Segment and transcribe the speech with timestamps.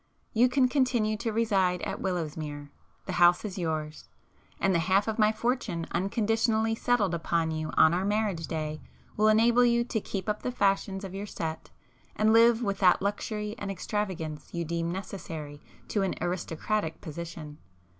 [0.33, 5.85] You can continue to reside at Willowsmere,—the house is yours,—and the half of my fortune
[5.91, 8.81] unconditionally settled upon you on our marriage day
[9.15, 11.69] will enable you to keep up the fashions of your 'set,'
[12.15, 17.59] and live with that luxury and extravagance you deem necessary to an 'aristocratic' position.